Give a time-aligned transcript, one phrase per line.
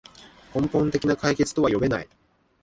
[0.51, 2.09] 根本的な解決とは呼べない